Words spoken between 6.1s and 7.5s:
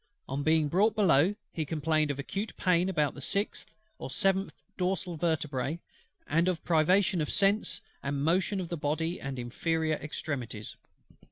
and of privation of